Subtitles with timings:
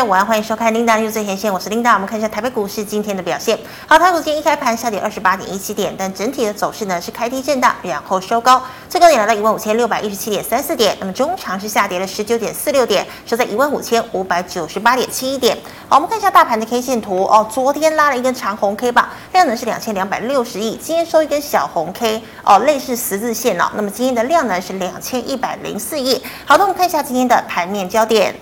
[0.00, 1.92] 家午安，欢迎收看 Linda 最前线，我是 Linda。
[1.92, 3.58] 我们看一下台北股市今天的表现。
[3.86, 10.96] 好，台股今天一开盘下跌二十八点一七点，但整体的走势呢是开低震荡，然后收高，最高点来到一万五千六百一十七点三四点。
[11.00, 15.54] 那么中长是下跌了十九点四六点，收在一万五千五百九十八点七一点。
[15.86, 23.70] 好，我们看一下大盘的 K 线图哦，昨天拉了一根长红 K 棒，量能是两千两百六十亿，今天收一根小红 K 哦，类似十字线哦。
[23.74, 26.22] 那么今天的量呢是两千一百零四亿。
[26.46, 28.34] 好的，我们看一下今天的盘面焦点。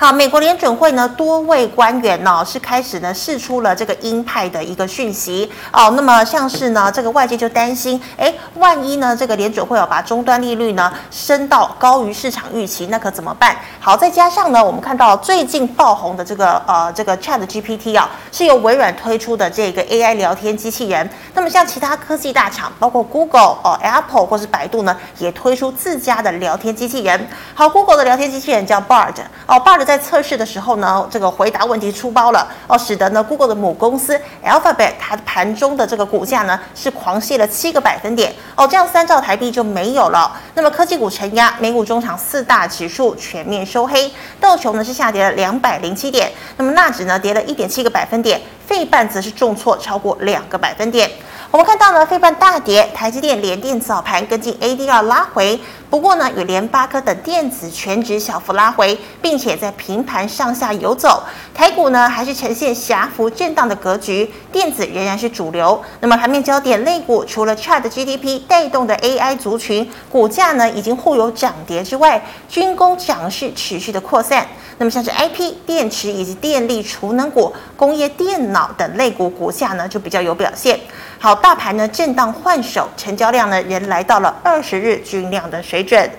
[0.00, 5.92] 好，美国联准会呢，多位官员呢是开始呢释出了这个鹰派的一个讯息哦。
[5.94, 13.54] 那么像是呢，这个外界就担心，哎，万一呢这个联准会要把终端利率呢升到高于市场预期，那可怎么办？
[13.78, 21.06] 好，再加上呢，我们看到最近爆红的这个呃这个 Chat GPT 啊，是由微软推出的这个 AI 聊天机器人。
[21.34, 27.28] 那么像其他科技大厂，包括 Google 哦、Apple 或是百度呢，也推出自家的聊天机器人。
[27.52, 29.12] 好，Google 的聊天机器人叫 Bard
[29.46, 29.89] 哦，Bard。
[29.90, 40.30] 在测试的时候呢，这个回答问题出包了哦，使得呢 Google 的母公司 Alphabet 它盘中的这个股价呢是狂泻了七个百分点哦，这样三兆台币就没有了。
[40.54, 44.08] 那么科技股承压，美股中场四大指数全面收黑，
[44.40, 51.10] 道琼呢是下跌了两百零七点，那么纳指呢跌了一点七个百分点，费半则是重挫超过两个百分点。
[51.52, 55.58] 我们看到呢，费半大跌，台积电、联电早盘跟进 ADR 拉回，
[55.90, 61.24] 不过呢，与联发科等电子全指小幅拉回，并且在平盘上下游走。
[61.52, 65.82] 台股呢，还是呈现狭幅震荡的格局，电子仍然是主流。
[65.98, 74.46] 那么盘面焦点类股，除了 Chat GDP 带动的 AI 族群，股价呢已经互有涨跌之外，军工涨势持续的扩散。
[74.78, 80.78] 那么像是 IP 电池以及电力储能股、工业电脑等类股，股价呢就比较有表现。
[81.22, 86.10] 好，大盘呢震荡换手，成交量呢仍来到了二十日均量的水准。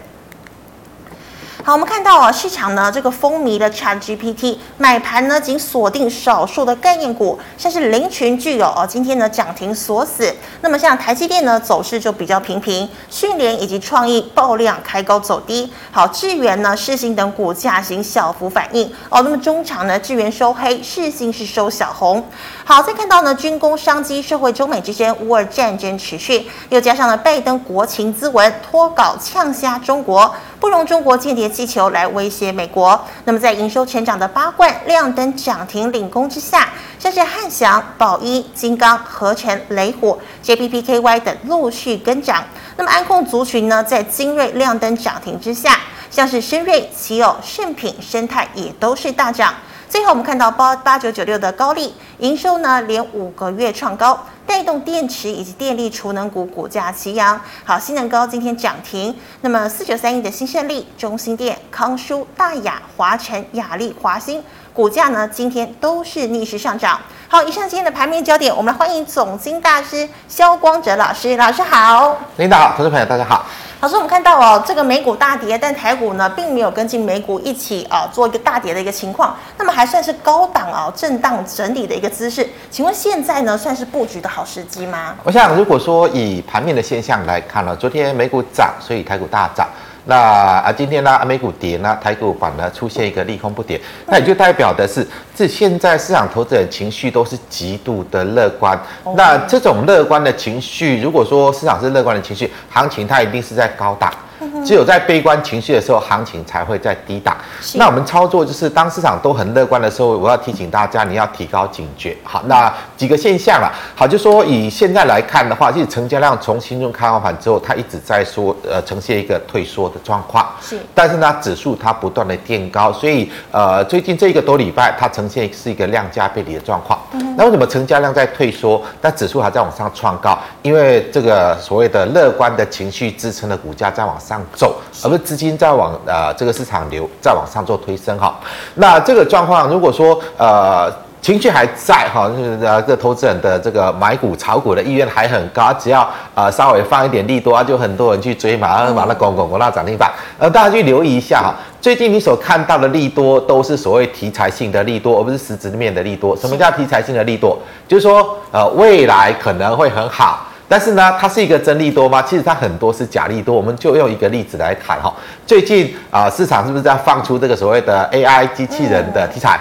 [1.64, 10.36] 好，我们看到啊，市场呢这个风靡的 ChatGPT 买盘呢仅锁定少数的概念股，像是林群具有哦，今天呢涨停锁死。
[10.62, 15.72] 那么像台积电呢走势就比较平平，讯联以及创意爆量开高走低。
[15.92, 19.22] 好，智源呢、世芯等股价型小幅反应哦。
[19.22, 22.28] 那么中场呢，智源收黑，世芯是收小红。
[22.64, 30.34] 好，再看到呢军工商机，社会中美之间乌尔战争持续，又加上了拜登国情咨文脱稿呛瞎中国。
[30.60, 33.00] 不容中国间谍气球来威胁美国。
[33.26, 42.44] 那么，在营收成长的八冠亮灯涨停领攻之下，像是汉翔、宝一、金刚、合成、雷虎、JPPKY 等陆续跟涨。
[42.78, 45.78] 那么，安控族群呢，在精锐亮灯涨停之下，
[46.10, 49.54] 像是深锐、奇偶、盛品、生态也都是大涨。
[49.92, 54.18] 最后，我们看到八八九九六的高利营收呢，连五个月创高。
[54.48, 59.14] 带动电池以及电力储能股股价齐扬，好，新能高今天涨停。
[59.42, 64.42] 那么四九三一的新胜利、中兴电、康舒、大雅、华晨、亚力、华新
[64.74, 66.98] 股价呢，今天都是逆势上涨。
[67.28, 72.18] 好，以上今天的盘面焦点，我们来欢迎总经大师萧光哲老师，老师好。
[72.38, 73.46] 领导好，投资朋友大家好。
[73.82, 82.48] 老师，我们看到哦，这个美股大跌，但台股呢，并没有跟进美股一起啊、做一个大跌的一个情况，那么还算是高档啊、哦、震荡整理的一个姿势。
[82.70, 85.16] 请问现在呢，算是布局的好时机吗？
[85.24, 89.68] 我想，如果说以盘面的现象来看呢，昨天美股涨，所以台股大涨。
[90.06, 98.80] 那啊，今天呢，美股跌呢，台股反而出现一个利空不跌，那也就代表的是，这现在市场投资人情绪都是极度的乐观。
[99.16, 104.12] 那这种乐观的情绪，如果说市场是乐观的情绪，行情它一定是在高档。
[104.66, 107.36] 只有在悲观情绪的时候，行情才会在低档。
[107.76, 112.18] 那我们操作就是，当市场都很乐观的时候，我要提醒大家，你要提高警觉。
[112.24, 113.70] 好，那几个现象啊。
[113.96, 120.48] 好，就说以现在来看的话，其实成交量从新中开完盘之后，它一直在说，呃，呈现一个退缩的状况。
[120.62, 120.80] 是。
[120.96, 127.00] 但是呢，指数它不断的垫高，所以呃，最近这一个多礼拜，它呈现是一个量价背离的状况。
[127.14, 127.36] 嗯。
[127.38, 130.38] 那为什么成交量在退缩，但指数还在往上创高？
[130.64, 134.31] 因为这个所谓的乐观的情绪支撑的股价在往上。
[134.32, 138.40] 上走，而不是资金在往呃这个市场流，再往上做推升哈。
[138.76, 140.90] 那这个状况，如果说呃
[141.22, 150.10] 情绪还在哈，就是呃这个投资人的这个买股炒股的意愿还很高，只要呃稍微放一点利多啊，就很多人去追嘛，然后把它拱拱拱那涨停板。
[150.40, 156.38] 呃，大家去留意一下哈，最近你所看到的利多都是所谓题材性的利多，而不是实质面的利多。
[156.38, 157.60] 什么叫题材性的利多？
[157.86, 160.48] 就是说呃未来可能会很好。
[160.72, 162.22] 但是呢，它是一个真利多吗？
[162.22, 163.54] 其实它很多是假利多。
[163.54, 165.14] 我们就用一个例子来谈哈。
[165.46, 169.60] 最近啊，市场是不是在放出这个所谓的 AI 机器人的题材？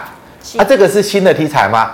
[0.57, 1.91] 啊，这个是新的题材吗？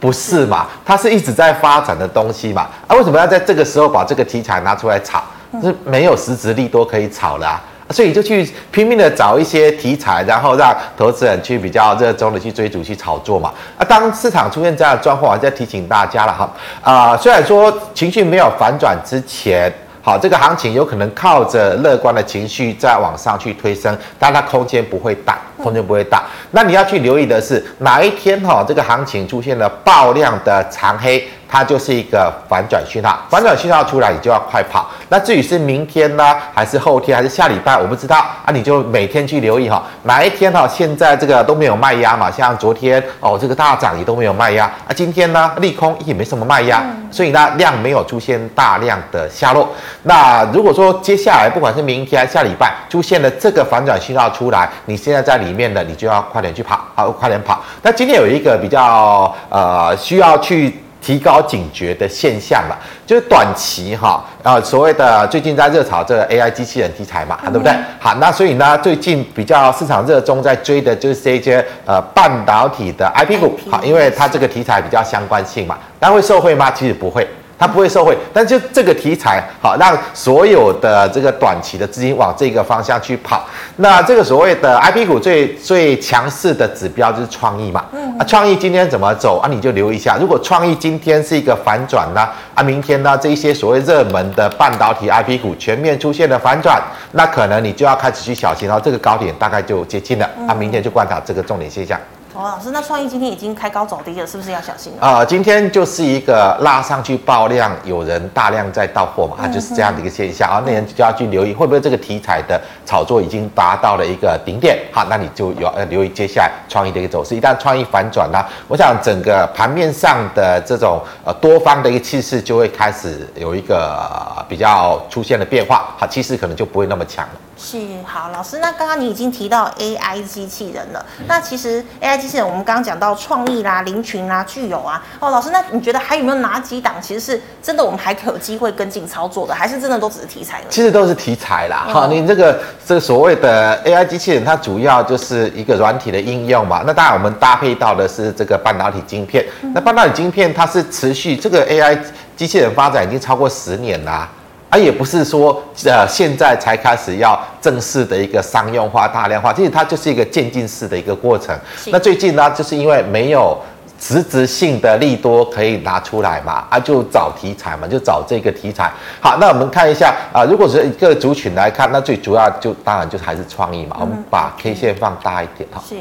[0.00, 0.66] 不是嘛？
[0.84, 2.62] 它是一直在发展的东西嘛？
[2.88, 5.22] 啊，为什么要在这个时候把这个题材拿出来炒？
[5.62, 7.62] 是没有实质利多可以炒了啊？
[7.90, 13.52] 所以就去拼命的找一些题材，然后让投资人去比较热衷的去追逐、去炒作嘛。
[13.78, 16.50] 啊，当市场出现这样的状况，我再提醒大家了哈。
[16.82, 19.72] 啊，虽然说情绪没有反转之前。
[20.00, 26.22] 好，这个行情有可能靠着乐观的情绪再往上去推升，但它空间不会大，空间不会大。
[26.52, 31.28] 那你要去留意的是哪一天哈，这个行情出现了爆量的长黑。
[31.50, 34.86] 它就是一个反转讯号，反转讯号出来，你就要快跑。
[35.08, 38.52] 那至于是明天呢，还是后天，还是下礼拜，我不知道啊。
[38.52, 44.92] 你就每天去留意哈，哪一天哈，现在这个都没有卖压嘛，像昨天哦，这个大涨也都没有卖压啊。
[44.94, 49.70] 今天呢，利空也没什么卖压，所以呢，量没有出现大量的下落。
[50.02, 57.60] 那如果说接下来不管是明天还是下礼拜出现了这个反转讯号出来，你现在在里面的，你就要快点去跑，好，快点跑。
[57.82, 60.74] 那今天有一个比较呃需要去。
[61.00, 67.72] 提高警觉的现象了，就是短期哈，啊，所谓的最近在热炒这个 AI 机器人题材嘛，对不对？
[68.00, 76.68] 好，那所以呢，最近比较市场热衷在追的就是这些呃半导体的 IP 股，好，因为它这个题材比较相关性嘛，但会受惠吗？
[76.72, 77.26] 其实不会。
[77.58, 83.44] 它不会受惠，但就这个题材好，让所有的这个短期的资金往这个方向去跑。
[83.76, 87.84] 那这个所谓的 IP 股最最强势的指标就是创意嘛。
[87.92, 88.16] 嗯。
[88.18, 89.48] 啊，创意今天怎么走啊？
[89.50, 90.16] 你就留意一下。
[90.20, 92.28] 如果创意今天是一个反转呢？
[92.54, 93.18] 啊，明天呢？
[93.20, 96.80] 这一些所谓热门的半导体 IP 股全面出现了反转，
[97.12, 100.28] 那可能你就要开始去小心，然后这个高点大概就接近了。
[100.48, 101.98] 啊，明天就观察这个重点现象。
[102.38, 105.04] 哦，老师，那创意今天已经开高走低了，是不是要小心了？
[105.04, 110.62] 啊、呃，今天就是一个拉上去爆量，有人大量在到货嘛，啊就是这样的一个现象啊。
[110.64, 114.78] 那人就要去留意，会不会这个题材的炒作已经达到了一个顶点？
[114.92, 117.34] 好，那你就要留意接下来创意的一个走势。
[117.34, 118.38] 一旦创意反转呢，
[118.68, 124.00] 我想整个盘面上的这种呃多方的一个气势就会开始有一个
[124.48, 127.32] 比较出现了变化，好，气势可能就不会那么强了。
[127.60, 127.76] 是，
[128.06, 140.62] 好，老师，那刚刚你已经提到 AI 机器人了，那其实 AI 机器人，我们刚刚讲到创意啦、凌群啦、具有啊，哦，老师，那你觉得还有没有哪几档其实是真的我们还可有机会跟进操作的，还是真的都只是题材？
[140.70, 149.44] 其实都是题材啦，哈、嗯，你这个这个所谓的 AI 机器人，它主要就是一个软体的应用嘛，那当然我们搭配到的是这个半导体晶片，
[149.74, 151.98] 那半导体晶片它是持续这个 AI
[152.36, 154.12] 机器人发展已经超过十年啦。
[154.12, 154.30] 啊，
[154.76, 161.58] 也不是说呃现在才开始要正式的一个商用化、大量化，其实它就是一个渐进式的一个过程。
[161.86, 163.56] 那最近呢，就是因为没有
[164.00, 168.92] 实质性的利多可以拿出来嘛，啊，就找题材嘛，就找这个题材。
[169.20, 173.96] 好，那我们看一下啊，如果是一个族群来看，那最主要就当然就还是创意嘛。
[174.00, 175.96] 我们把 K 线放大一点哈，是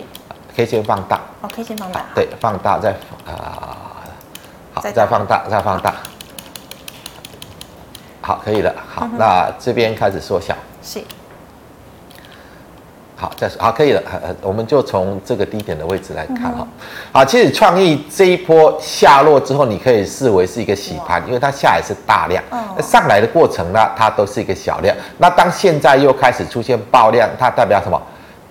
[0.56, 1.20] K 线放大。
[1.42, 2.06] 哦，K 线放大。
[2.14, 2.92] 对，放大再
[3.26, 3.96] 啊，
[4.74, 5.96] 好，再放大，再放大。
[8.28, 8.76] 好，可以了。
[8.94, 10.54] 好，嗯、那这边开始缩小。
[10.84, 11.00] 是。
[13.16, 13.58] 好，再说。
[13.62, 14.02] 好，可以了。
[14.22, 16.68] 呃，我们就从这个低点的位置来看哈。
[17.14, 24.94] 好、嗯，其实创意这一波下落之后，你可以视为是一个洗盘，因为它下来是大量，那、哦、上来的过程呢，它都是一个小量。
[25.20, 27.98] 那当现在又开始出现爆量，它代表什么？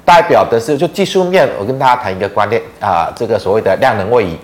[0.06, 1.46] 代表的是就技术面。
[1.58, 4.38] 我跟大家谈一个观念啊，这个所谓的量能位移。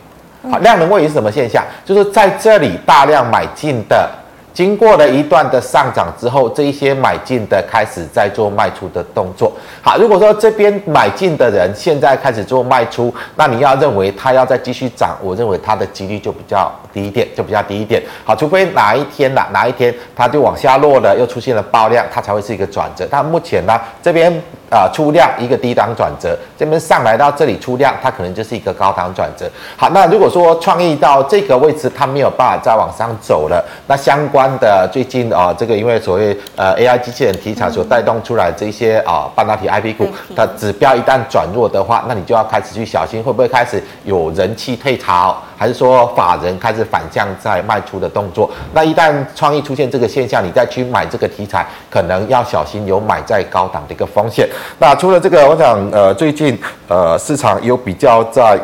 [0.50, 1.64] 好，量能位移是什么现象？
[1.86, 4.10] 就是在这里大量买进的。
[4.52, 9.52] 经过了一段的上涨之后，这一些买进的开始在做卖出的动作。
[9.80, 18.02] 好，如果说这边买进的人现在开始做卖出，那你要认为它要再继续涨，我认为它的几率就比较低一点，就比较低一点。
[18.24, 23.08] 好，除非哪一天哪哪一天它就往下落了，又出现了爆量，它才会是一个转折。
[23.10, 24.42] 但目前呢，这边。
[24.72, 29.46] 啊，出量一个低档转折，这边上来到这里出量，它可能就是一个高档转折。
[29.76, 48.50] 好，那如果说创意到这个位置，它没有办法再往上走了，那相关的最近啊，这个因为所谓呃 AI 机器人题材所带动出来这些啊半导体 IP 股，它指标一旦转弱的话，那你就要开始去小心，会不会开始有人气退潮，还是说法人开始反向在卖出的动作？
[48.74, 54.48] 那一旦创意出现这个现象，你再去买这个题材，可能要小心有买在高档的一个风险。
[54.80, 58.58] 那除了这个，我想呃，最近呃，市场有比较在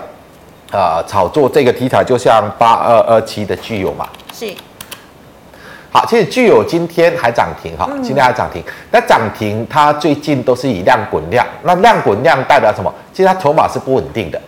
[0.72, 4.08] 呃炒作这个题材，就像八二二七的具有嘛。
[4.34, 4.52] 是。
[5.92, 8.60] 好，其实具有今天还涨停哈，今天还涨停。
[8.90, 12.92] 那涨停它最近都是以量滚量，那量滚量代表什么？
[13.12, 14.40] 其实它筹码是不稳定的。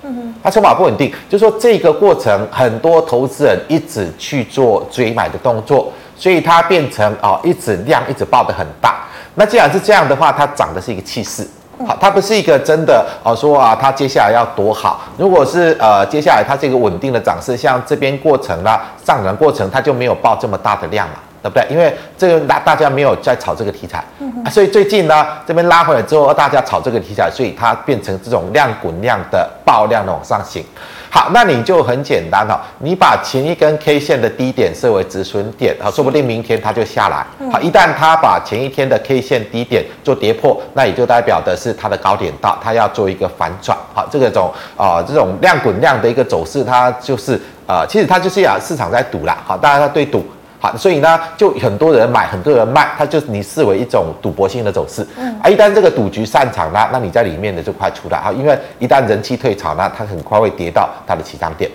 [0.43, 9.05] 它筹码不稳定，就是说这个过程很多投资人一直去做追买的动作，所以它变成啊、呃，一直量一直爆的很大。
[9.35, 11.47] 那既然是这样的话，它涨的是一个气势，
[11.87, 15.03] 好，它不是一个真的哦，说啊，它接下来要多好。
[15.17, 21.15] 如果是呃，接下来它这个稳定的涨势，像这边过程啦，上涨过程，它就没有爆这么大的量嘛。
[21.43, 21.67] 对不对？
[21.71, 23.99] 因为这个大大家没有在炒这个题材，
[24.45, 30.65] 啊，所以最近呢这边拉回来之后，大家炒这个题材，所以它变成这种量滚量的爆量的往上行。
[31.13, 37.27] 好，那你就很简单了，你把前一根 K 线的低点设为止损点，好，说不定明天它就下来。
[37.51, 43.77] 好，一旦它把前一天的 K 线低点做跌破，那也就代表的是它的高点到，它要做一个反转。
[43.93, 49.37] 好，这个种啊这种量滚量的一个走势，它就是呃，其实它就是啊市场在赌啦。
[49.45, 50.25] 好，大家在对赌。
[50.61, 55.05] 好，所以呢，就很多人买，很多人卖，它就是你视为一种赌博性的走势。
[55.17, 61.71] 嗯，啊，一旦这个赌局散场了，那你在里面的就快出来啊，因为一旦人气退潮，呢它很快会跌到它的起涨点。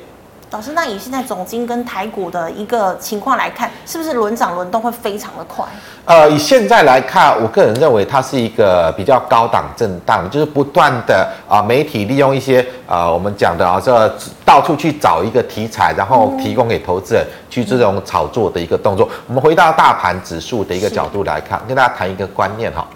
[0.55, 5.65] 老师，那以现在总金跟台股的一个情况来看，是不是轮涨轮动会非常的快？
[6.05, 14.09] 呃，以现在来看，我个人认为它是一个比较高档震荡，就是不断的啊、呃，媒体利用一些啊、呃，我们讲的啊，这
[14.45, 19.05] 到处去找一个题材，然后提供给投资人去这种炒作的一个动作。
[19.11, 22.87] 嗯、我们回到大盘指数的一个角度来看，跟大家谈一个观念哈。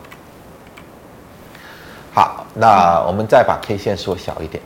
[2.13, 4.63] 好，那我们再把 K 线缩小一点。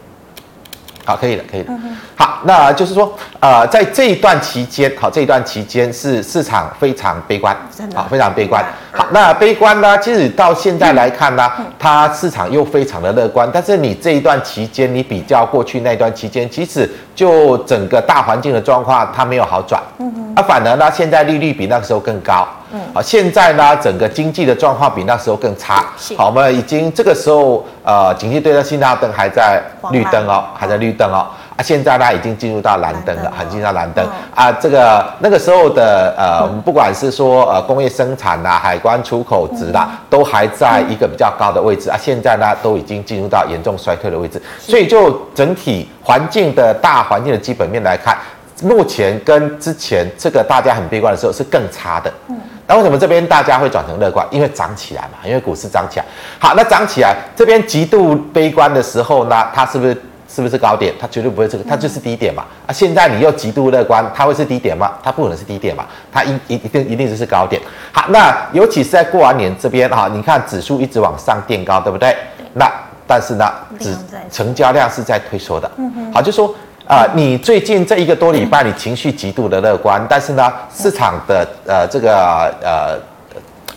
[1.06, 1.74] 好，可以了，可以了。
[2.16, 7.56] 好，那就是说，呃，在这一段期间，好，这一段期间是市场非常悲观，
[7.94, 8.64] 好，非常悲观。
[8.92, 13.50] 好，那悲观呢，其实到现在来看呢，它市场又非常的乐观。
[13.54, 19.82] 但是你这一段期间，你比较过去那段期间，其实就整个大环境的状况，它没有好转。
[20.00, 20.36] 嗯哼。
[20.36, 22.48] 啊，反而呢，现在利率比那个时候更高。
[22.74, 22.82] 嗯。
[22.94, 25.86] 好，现在呢，整个经济的状况比那时候更差。
[26.18, 29.62] 好，我们已经这个时候，呃，景气对策信号灯还在
[29.92, 31.28] 绿灯哦，还在绿灯哦。
[31.56, 34.04] 啊，现在呢已经进入到蓝灯了，很进入到蓝灯
[34.34, 34.52] 啊。
[34.54, 41.96] 这个那个时候的呃，我们不管是说呃工业生产呐、海关出口值啦，都还在一个比较高的位置啊。
[41.96, 48.18] 现在呢都已经进入到严重衰退的位置，所以就整体环境的大环境的基本面来看，
[48.62, 52.12] 目前跟之前这个大家很悲观的时候是更差的。
[52.28, 54.26] 嗯，那为什么这边大家会转成乐观？
[54.32, 56.06] 因为涨起来嘛，因为股市涨起来。
[56.40, 59.96] 好，那涨起来这边极度悲观的时候呢，它是不是？
[60.36, 60.92] 是不是高点？
[61.00, 62.44] 它绝对不会这个，它就是低点嘛。
[62.66, 64.94] 啊，现在你又极度乐观，它会是低点吗？
[65.04, 67.62] 它不可能是低点嘛，它一一一定一定就是高点。
[67.92, 72.18] 好，那尤其是在过完年这边哈，你看指数一直往上垫高，对不对？
[72.54, 72.68] 那
[73.06, 73.48] 但是呢，
[73.80, 73.96] 只
[74.32, 75.70] 成交量是在退缩的。
[75.78, 76.52] 嗯好，就说
[76.88, 83.00] 啊、你最近这一个多礼拜你情绪极度的乐观，但是呢，市场的呃这个呃。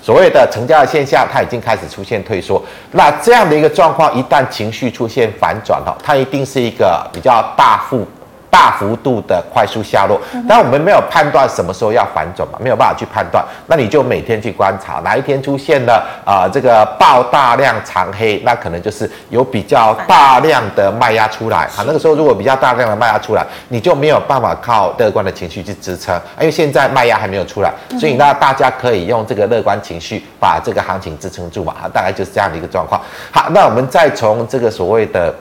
[0.03, 2.63] 所谓的成交的现象，它已经开始出现退缩。
[2.93, 8.07] 那这样的一个状况，一旦情绪出现反转哈，它一定是一个比较大幅。
[8.57, 13.45] 大幅度的快速下落，但我们没有判断什么时候要反转嘛，没有办法去判断。
[13.67, 21.85] 那你就每天去观察，哪一天出现了啊、呃、这个爆大量长黑，那可能就是有比较大量的卖压出来啊。
[21.87, 27.71] 那个时候如果比较大量的卖压出来，你就没有办法靠乐观的情绪去支撑，因为现在卖压还没有出来，
[28.01, 31.75] 所以那大家可以用这个乐观情绪把这个行情支撑住嘛。
[31.93, 32.99] 大概就是这样的一个状况。
[33.31, 35.35] 好，那我们再从这个所谓的。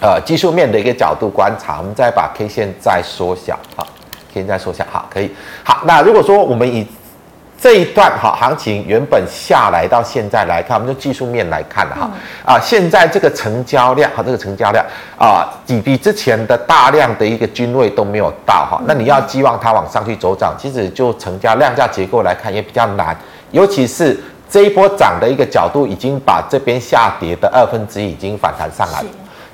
[0.00, 3.84] 呃，技术面的一个角度观察，我们再把 K 线再缩小，好
[4.32, 5.28] ，K 线再缩小，好，可以，
[5.64, 6.86] 好，那如果说我们以
[7.60, 12.08] 这一段哈行情原本下来到现在来看，我们就技术面来看哈，
[12.46, 14.86] 啊，现在这个成交量和这个成交量
[15.18, 23.16] 啊，比比之前的大量的一个均位都没有到哈，那你要寄望它往上去走涨，其实就成交量价结构来看也比较难，
[23.50, 24.16] 尤其是
[24.48, 29.08] 这一波涨的一个角度已经把这边下跌的二分之一已经反弹上来了。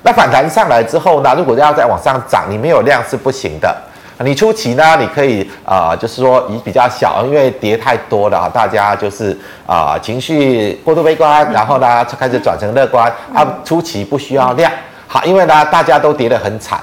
[0.05, 3.75] 那反弹上来之后呢，如果要再往上涨，你没有量是不行的。
[4.19, 9.35] 你初期呢，你可以啊、就是说以比较小，因为跌太多了啊，大家就是
[9.65, 13.43] 啊、情绪过度悲观，然后呢就开始转成乐观啊。
[13.65, 14.71] 初期不需要量，
[15.07, 16.79] 好，因为呢大家都跌得很惨，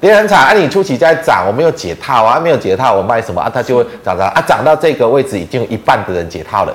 [0.00, 0.52] 跌很惨啊。
[0.52, 3.48] 你初期在涨，我没有解套啊，没有解套，我卖什么啊？
[3.54, 6.74] 它就会涨涨啊，涨到这个位置已经有一半的人解套了。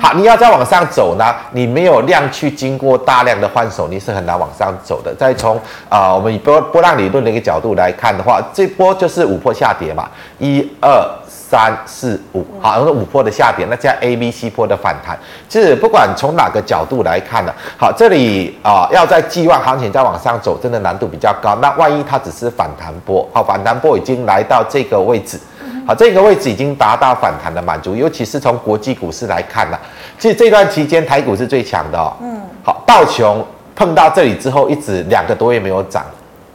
[0.00, 5.14] 好，你要再往上走呢，你没有量去经过大量的换手，你是很难往上走的。
[5.14, 10.08] 再从啊、我们以波波浪理论的一个角度来看的话，这波就是五波下跌嘛，
[10.38, 15.18] 一二三四五，好，然后五波的下跌，那加 A、B、C 波的反弹，
[15.48, 21.56] 其实不管从哪个角度来看呢，好，这里啊、要在寄望行情再往上走，真的难度比较高。
[21.56, 25.40] 那万一它只是反弹波，好，反弹波已经来到这个位置。
[25.86, 29.78] 好，这个位置已经达到反弹的满足，尤其是从国际股市来看呢，
[30.18, 32.12] 其实这段期间台股是最强的哦。
[32.22, 33.44] 嗯，好，道琼
[33.74, 36.04] 碰到这里之后，一直两个多月没有涨，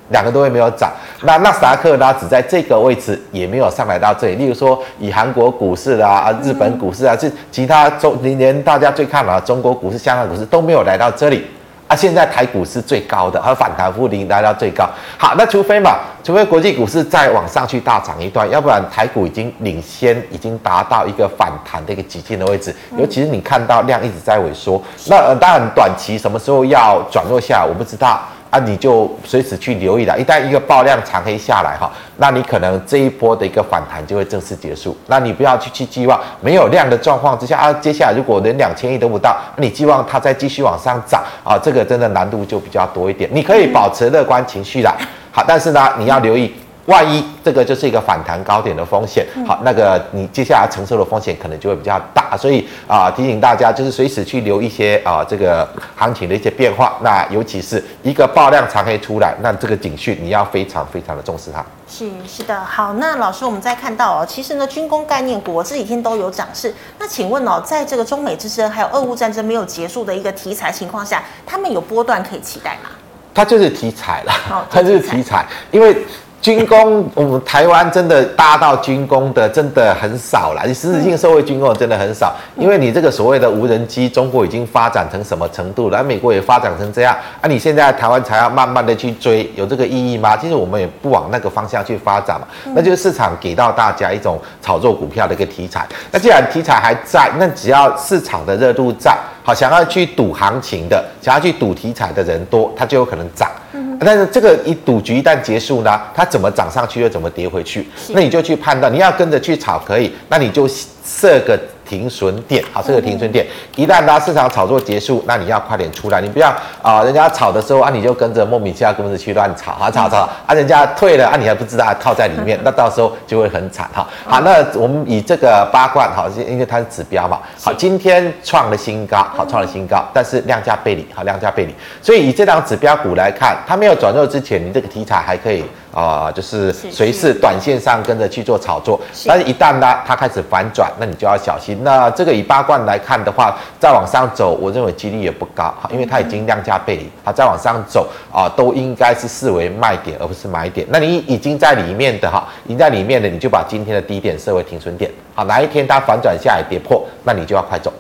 [0.10, 0.92] 两个多月没有涨。
[1.22, 4.36] 那纳斯达克呢，只在这个位置也没有上来到这里。
[4.36, 11.46] 例如说，以韩国股市啊、日本股市啊，这其他中连大家最看好的中国股市、香港股市都没有来到这里。
[11.88, 14.90] 啊，现在台股是最高的，和反弹复零来到最高。
[15.20, 22.76] 好，那除非嘛，除非国际股市再往上去大涨一段，要不然台股已经领先，已经达到一个反弹的一个极限的位置。
[22.98, 28.20] 尤其是你看到量一直在萎缩，那呃，当然短期什么时候要转弱下来，我不知道。
[28.56, 34.96] 那、你就随时去留意了，一旦一个爆量长黑下来哈，那你可能这一波的一个反弹就会正式结束。
[35.08, 43.30] 那你不要去去寄望没有量的状况之下啊，接下来如果连两千亿都不到，你寄望它再继续往上涨啊，这个真的难度就比较多一点。
[43.34, 44.96] 你可以保持乐观情绪啦，
[45.34, 46.56] 好，但是呢，你要留意。
[46.86, 61.66] 万一这个就是一个反弹高点的风险，好，那个你接下来承受的风险可能就会比较大，所以啊，提醒大家就是随时去留一些啊这个行情的一些变化，那尤其是一个爆量长黑出来，那这个警讯你要非常非常的重视它。
[61.88, 72.92] 是是的，好，那老师我们再看到哦，其实呢军工概念股这几天都有涨势，那请问哦，在这个中美之争还有俄乌战争没有结束的一个题材情况下，他们有波段可以期待吗？
[73.34, 75.98] 它就是题材了，它就是题材，因为。
[76.42, 80.62] 军工，我们台湾真的搭到军工的真的很少了。
[80.68, 86.04] 你实质性社会军工真的很少，因为你这个所谓的无人机，中国已经发展成什么程度了？
[86.04, 90.38] 美国也发展成这样，啊，你现在台湾才要慢慢的去追，有这个意义吗？
[90.38, 92.48] 其实我们也不往那个方向去发展嘛。
[92.76, 95.88] 那就是市场给到大家一种炒作股票的一个题材。
[96.12, 103.52] 那既然题材还在，那只要市场的热度在，好，想要去赌行情的，想要去赌题材的人多，它就有可能涨。
[104.00, 107.88] 但是这个一赌局一旦结束呢，它怎么涨上去又怎么跌回去？
[108.10, 111.58] 那你就去判断，你要跟着去炒可以，那你就设个。
[111.86, 124.08] 停损点，好，这个停损点，一旦它市场炒作结束，那你要快点出来，你不要啊，人家炒的时候啊，你就跟着莫名其妙跟着去乱炒，啊，炒炒啊，人家退了啊，你还不知道套在里面，那到时候就会很惨哈。
[124.26, 135.64] 好，那我们以这个八冠好，因为它是指标嘛，好，今天创了新高，好，创了新高，但是量价背离，好，量价背离，所以以这张指标股来看，它没有转弱之前，你这个题材还可以。
[135.96, 141.80] 啊、呃，就是随时短线上跟着去做炒作，但是一旦呢，它开始反转，那你就要小心。
[141.84, 150.86] 那这个以八冠来看的话，再往上走，我认为几率也不高，哈，因为它已经量价背离，它再往上走啊、呃，都应该是视为卖点而不是买点。
[150.90, 157.94] 那你已经在里面的哈，已经在里面的，你就把今天的低点设为停损点，好，哪一天它反转下来跌破，那你就要快走。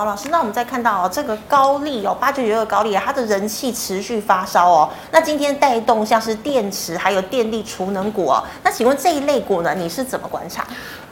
[0.00, 4.88] 嗯，好，老师，那我们再看到哦，这个高利哦，八九九六高利啊，它的人气持续发烧哦。
[5.12, 10.64] 那今天带动像是电池还有电力储能股哦，那请问这一类股呢，你是怎么观察？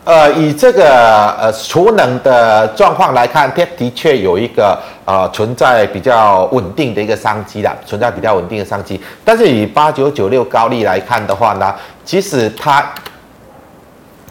[0.04, 8.98] 呃，以这个呃储能的状况来看，它的确有一个呃存在比较稳定的一个商机啦，存在比较稳定的商机。
[9.22, 11.74] 但是以八九九六高利来看的话呢，
[12.06, 12.82] 其实它。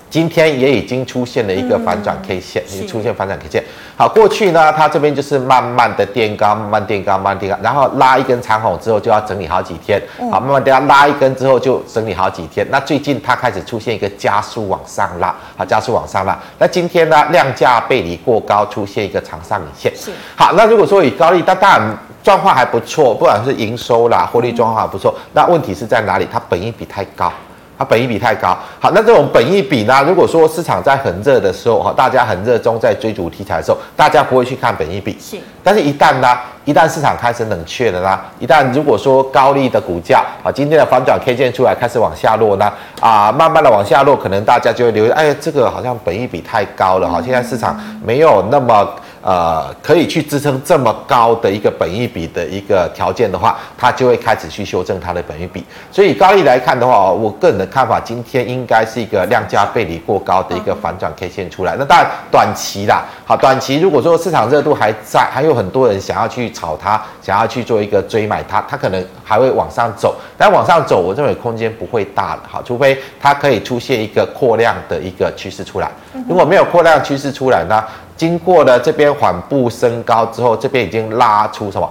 [0.09, 3.63] 今天也已经出现了一个反转 K 线，已经出现反转 K 线。
[3.97, 9.99] 好，过去呢，它这边就是慢慢的垫高，慢慢垫高，慢慢垫高，然后拉一根长红之后就要整理好几天。
[10.31, 12.63] 好，慢慢等下拉一根之后就整理好几天。
[12.69, 16.37] 那最近它开始出现一个加速往上拉，好，加速往上拉。
[16.59, 19.91] 那今天呢，量价背离过高，出现一个长上影线。
[19.95, 20.11] 是。
[20.35, 25.11] 好，那如果说以高利，它当然状况还不错，不管是营收啦，获利状况还不错。
[25.33, 26.27] 那问题是在哪里？
[26.31, 27.33] 它本益比太高。
[27.77, 30.03] 它本益比太高，好，那这种本益比呢？
[30.07, 35.15] 如果说市场在很热的时候，哈，大家很热衷在追逐题材的时候，大家不会去看本益比。
[35.19, 36.27] 是，但是一旦呢，
[36.65, 48.89] 一旦市场开始冷却了呢，一旦如果说高利的股价啊，今天的反转 K 线出来开始往下落呢，啊，慢慢的往下落，可能大家就会留意，哎，这个好像本益比太高了，哈，现在市场没有那么。
[49.27, 55.61] 呃，可以去支撑这么高的一个本益比的一个条件的话，它就会开始去修正它的本益比。
[55.91, 61.75] 所以高利来看的话，我个人的看法，今天应该是一个量价背离过高的一个反转 K 线出来。
[61.77, 70.15] 那当然短期啦，好，短期如果说市场热度还在，还有很多人想要去炒它，想要去做一个追买它，它可能还会往上走。
[70.37, 75.91] 但往上走，我认为空间不会大了，好，除非它可以出现一个扩量的一个趋势出来。
[76.29, 77.83] 如果没有扩量趋势出来呢？
[78.17, 81.89] 经过了这边缓步升高之后，这边已经拉出什么？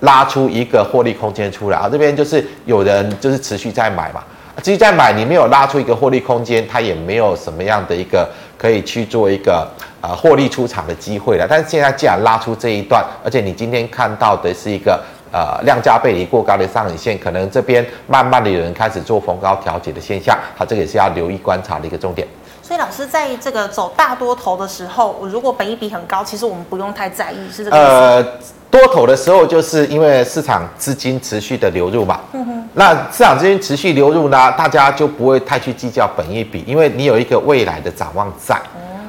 [0.00, 1.88] 拉出一个获利空间出来啊！
[1.90, 4.22] 这边就是有人就是持续在买嘛，
[4.62, 9.68] 持续在买，你没有拉出一个获利空间，它也没有什么样的一个可以去做一个
[10.00, 11.44] 呃获利出场的机会了。
[11.50, 22.26] 但是现在既然拉出这一段，而且你今天看到的是一个呃量价背离过高的上影线，可能这边慢慢的有人开始做逢高调节的现象，好，这个也是要留意观察的一个重点。
[22.62, 27.86] 所以老师在这个走大多头的时候，如果本一比很高，其实我们不用太在意，是这个意思。
[27.86, 28.22] 呃，
[28.70, 32.20] 多头的时候，就是因为市场资金持续的流入嘛。
[32.34, 32.68] 嗯哼。
[32.74, 38.60] 那市场资金持续流入呢，大家就不会太去计较本一比，因为你有一个未来的展望在。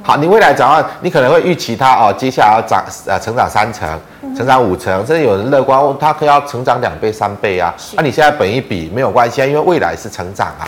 [0.01, 3.87] 好，你未来展望，你可能会预期它哦，接下来要涨呃成长三成，
[4.35, 7.73] 成长五成，甚至有人乐观，它可以要成长两倍三倍啊。
[7.93, 10.65] 那、啊、你现在本一比没有关系啊，因为未来是成长啊。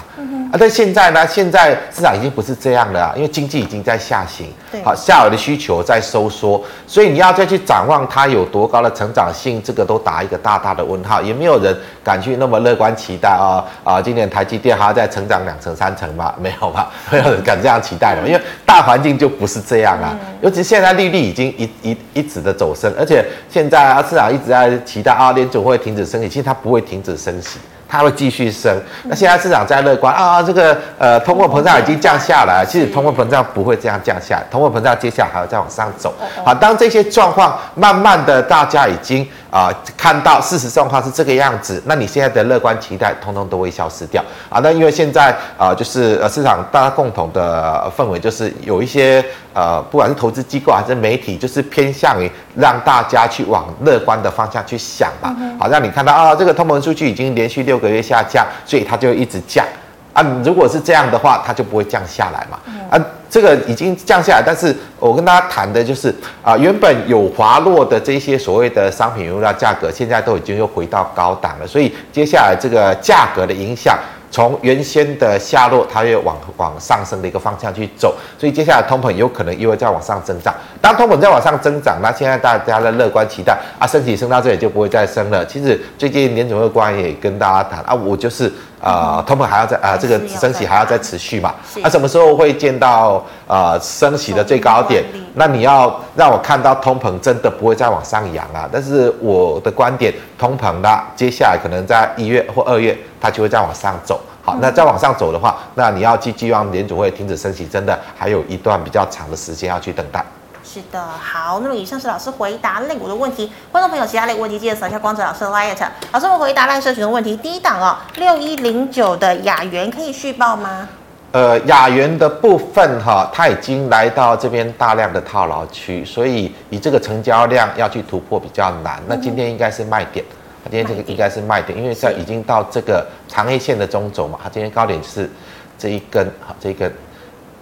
[0.52, 1.26] 啊，但现在呢？
[1.26, 4.48] 现在市场已经不是这样了啊，因为经济已经在下行，
[4.84, 14.02] 好，下游的需求在收缩，所以你要再去展望它有多高的成长性，这个都打一个大大的问号，也没有人敢去那么乐观期待啊啊！
[14.02, 16.34] 今年台积电还要再成长两成三成吗？
[16.40, 16.90] 没有吧？
[17.12, 20.16] 没有人敢这样期待的，因为大环境就不是这样啊。
[20.42, 27.60] 尤其现在利率已经一一一直的走升，而且现在啊市场一直在期待啊联准会停止升息，其实它不会停止升息。
[27.92, 28.74] 它会继续升，
[29.04, 36.14] 那现在市场在乐观啊，这个呃通货膨胀已经降下来，其实通货膨胀不会这样降下来，通货膨胀接下来还要再往上走。
[36.46, 44.62] 好，当这些状况慢慢的大家已经啊看到事实状况是这个样子，那你现在的乐观期待通通都会消失掉啊。
[44.64, 49.22] 那因为现在啊就是呃市场大家共同的氛围就是有一些
[49.54, 55.36] 呃不管是投资机构还是媒体，就是偏向于让大家去往乐观的方向去想吧。
[55.60, 59.66] 好，让你看到啊这个通膨数据已经连续六个月下降，所以它就一直降
[60.14, 60.22] 啊。
[60.46, 62.60] 如果是这样的话，它就不会降下来嘛。
[62.90, 62.96] 啊，
[63.30, 71.68] 这个已经降下来，但是我跟大家谈的就是啊，原本有滑落的这些所谓的商品原料价格，现在都已经又回到高档了。
[71.68, 73.98] 所以接下来这个价格的影响。
[74.32, 80.56] 从原先的下落，它又往往上升的一个方向去走，所以接下来通膨有可能又会再往上增长。
[80.82, 85.46] 当通膨再往上增长，那现在大家的乐观期待啊，升息升到这里就不会再升了。
[85.46, 91.54] 其实最近年总会官也跟大家谈啊，我就是啊、呃，通膨还要再啊，这个升息还要再持续嘛。
[91.76, 95.04] 那、啊、什么时候会见到啊升息的最高点？
[95.36, 98.68] 那你要让我看到通膨真的不会再往上扬啊。
[98.72, 102.98] 但是我的观点，通膨呢，接下来可能在一月或二月。
[103.24, 110.26] 它就会再往上走，好，那再往上走的话，那你要寄寄望联储会停止升息，真的还有一段比较长的时间要去等待。
[110.74, 115.76] 是的，好，那么以上是老师回答类股的问题，观众朋友其他类股问题记得扫一下光泽老师的 LINE。
[116.14, 120.88] 老师，我们回答赖社群的问题，第一档哦，六一零九的雅元可以续报吗？
[121.34, 130.24] 呃，雅元的部分哈，它已经来到这边大量的套牢区，所以以这个成交量要去突破比较难，那今天应该是卖点。
[130.64, 135.30] 它今天这个应该是卖点，因为在已经到这个长黑线的中轴嘛，它今天高点是
[135.78, 136.90] 这一根，好，这一根，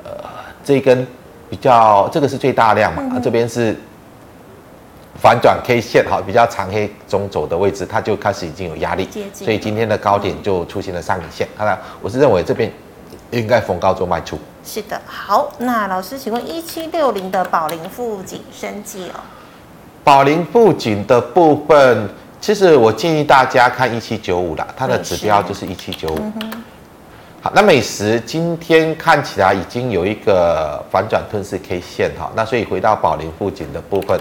[0.04, 0.12] 呃，
[0.64, 1.08] 这一根
[1.50, 3.76] 比较，这个是最大量嘛，啊，这边是
[5.22, 11.48] 反转 K 线，好，比较长黑中轴的位置，它就开始已经有压力，所以今天的高点就出现了上影线。
[11.58, 12.72] 看来我是认为这边
[13.32, 14.38] 应该逢高做卖出。
[14.64, 19.20] 是的，好，那老师请问一七六零的宝龄富锦升级哦，
[20.04, 22.10] 宝龄富锦的部分。
[22.42, 26.32] 其实我建议大家看一七九五啦，它的指标就是一七九五。
[27.42, 34.20] 好，那美食今天看起来已经有一个反转吞噬 K 线哈，那所以回到宝林附近的部分，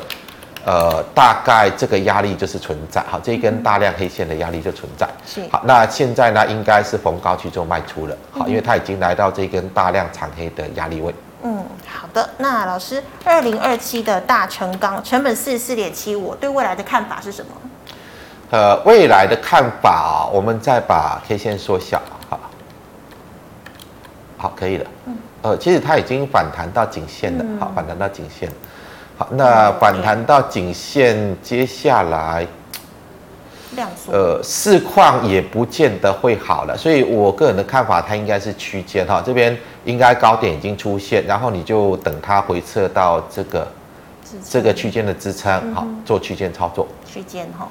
[0.65, 3.03] 呃，大概这个压力就是存在。
[3.11, 5.09] 好，这一根大量黑线的压力就存在。
[5.27, 5.41] 是。
[5.51, 8.17] 好，那现在呢，应该是逢高去做卖出了。
[8.31, 11.13] 好，因为它已经来到这根大量长黑的压力位。
[11.43, 12.31] 嗯，好的。
[12.39, 17.51] 那老师，二零二七的大成钢成本四十四点七五，对未来的看法是什么？
[18.51, 22.01] 呃，未来的看法，我们再把 K 线缩小，
[24.59, 24.87] 可以了。
[25.07, 25.17] 嗯。
[25.41, 28.51] 呃，其实它已经反弹到颈线了，好，反弹到颈线。
[29.17, 32.45] 好，那反弹到颈线，接下来，
[33.77, 34.13] 量缩。
[34.13, 43.69] 呃，市况也不见得会好了，所以我个人的看法，它应该是区间哈，这边应该高点已经出现，然后你就等它回撤到这个
[44.45, 46.87] 这个区间的支撑，好，做区间操作。
[47.07, 47.69] 区间哈。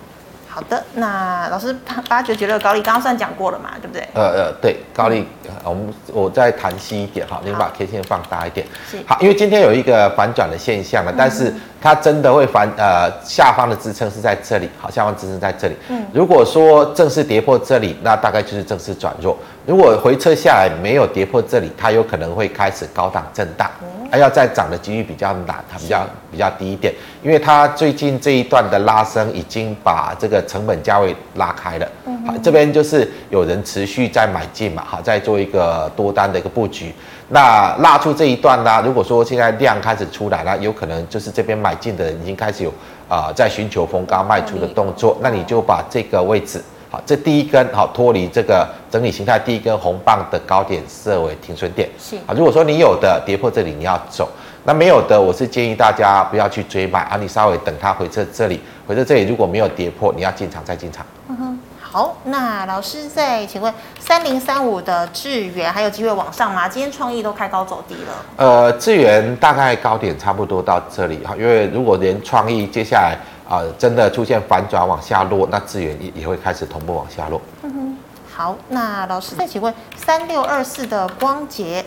[0.57, 1.71] 好的，那老师
[2.09, 4.01] 八九九六高利刚刚算讲过了嘛，对不对？
[4.15, 8.65] 呃呃，对，高利，嗯、我们我再谈细一点哈，您把 K 线放大一点。
[9.05, 15.75] 好，因为今天有一个反转的现象了，但是它真的会反呃下方的支撑是在这里，好，下方支撑在这里。
[15.89, 16.03] 嗯。
[16.11, 19.37] 如果说正式跌破这里，那大概就是正式转弱。
[19.67, 23.69] 如果回撤下来没有跌破这里，它有可能会开始高档震荡。
[24.09, 31.87] 它要再涨的几率比较难，它比较比较低一点，因为它最近这一段的拉升已经把这个成本价位拉开了。
[32.25, 36.93] 好，这边就是有人持续在买进嘛，好，在做一个多单的一个布局。
[37.27, 42.69] 那拉出这一段呢，如果说现在量开始出来了，有可能就是这边买进的人已经开始有
[43.09, 46.63] 啊、呃，在寻求逢高卖出的动作，那你就把这个位置。
[46.89, 51.89] 好，这第一根好脱离这个整理形态，第一根红棒的高点设为停损点。
[51.99, 54.29] 是啊，如果说你有的跌破这里你要走，
[54.63, 61.05] 那没有的，我是建议大家不要去追买啊，你稍微等它回撤这里，回撤这里如果没有跌破，你要进场再进场。
[61.29, 61.59] 嗯哼。
[61.89, 66.67] 好，那老师再请问，三零三五的智源还有机会往上吗？
[66.67, 68.25] 今天创意都开高走低了。
[68.35, 73.17] 呃，智源大概高点差不多到这里哈，因为如果连创意接下来
[73.47, 77.41] 啊、真的出现反转往下落，那资源也也会开始同步往下落。
[77.63, 77.97] 嗯哼，
[78.29, 81.85] 好，那老师再请问，三六二四的光洁。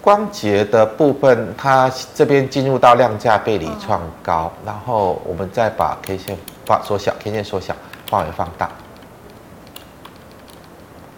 [0.00, 7.74] 光洁的部分，它这边进入到量价背离创高，然后我们再把 K 线放缩小，K 线缩小，
[8.06, 8.70] 范围放大，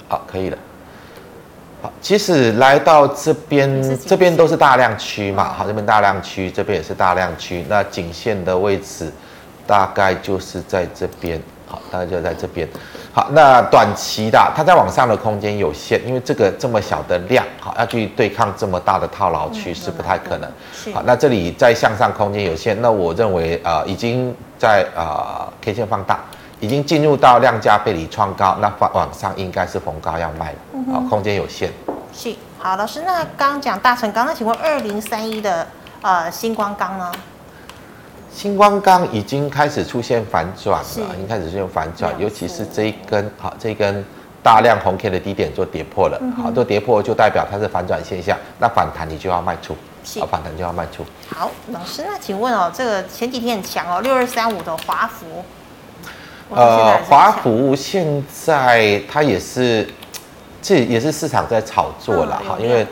[0.08, 0.58] 好，可以了。
[1.82, 9.10] 好，其实来到这边，这边都是大量区嘛，好，这边大量区，这边也是大量区，那颈线的位置
[9.66, 12.68] 大概就是在这边，好，大概就在这边。
[13.12, 20.48] 好，那短期的它在往上的空间有限，因为这个这么小的量，好要去对抗这么大的套牢区是不太可能。
[20.92, 26.20] 好，那这里在向上空间有限，那我认为呃已经在呃 K 线放大，
[26.60, 30.58] 已经进入到量价背离创高，那往往上应该是逢高要卖了，
[30.92, 31.72] 好，空间有限。
[32.12, 35.66] 是，好老师，那刚讲大成钢，那请问二零三一的
[36.02, 37.10] 呃星光钢呢？
[38.32, 44.04] 星光钢已经开始出现反转了，已经开始出现反转，尤其是这一根，好，这一根
[44.42, 49.74] 大量红 K 的低点做跌破了，嗯、好，做跌破就代表它是反转现象，那反弹你就要卖出，
[50.20, 51.04] 好，反弹就要卖出。
[51.34, 55.42] 好，老师，那请问哦，这个前几天很强哦，六二三五的华孚，
[56.54, 59.86] 呃，华孚现在它也是，
[60.60, 62.86] 这也是市场在炒作了哈、嗯，因为。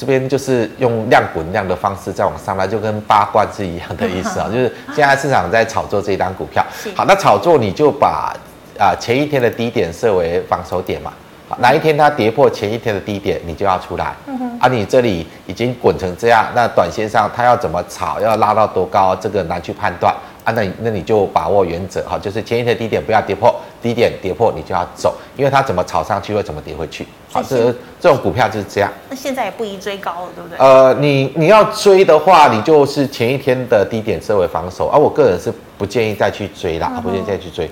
[0.00, 6.64] 这边就是用量滚量的方式再往上来，就跟八卦是一样的意思啊， 就是现在市场在炒作这一档股票。
[6.94, 8.32] 好，那炒作你就把
[8.78, 11.12] 啊前一天的低点设为防守点嘛。
[11.48, 14.14] 好，哪一天它跌破前一天的低点，你就要出来。
[14.60, 20.14] 啊，你这里已经滚成这样，那短线上它要怎么炒，要拉到多高，这个难去判断。
[20.48, 27.06] 啊，那那你就把握原则哈，就是前一天低点不要跌破，低点跌破你就要走，因为它怎么炒上去会怎么跌回去。
[27.30, 28.90] 好，这这种股票就是这样。
[29.10, 30.56] 那现在也不宜追高了，对不对？
[30.56, 37.70] 呃，你你要追的话，你就是前一天的低点设为防守，而、啊、我个人是不建议再去追啦，嗯、不建议再去追。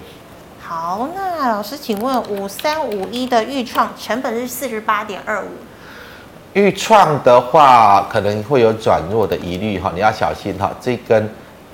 [0.60, 5.48] 好，那老师请问五三五一的预创成本是四十八点二五，
[6.52, 11.26] 预创的话可能会有转弱的疑虑哈，你要小心哈，这根。